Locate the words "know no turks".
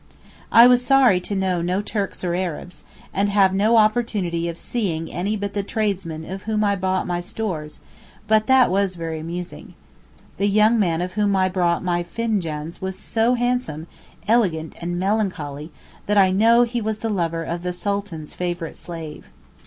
1.35-2.23